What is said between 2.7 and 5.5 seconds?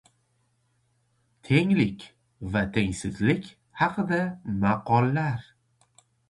tengsizlik haqida maqollar.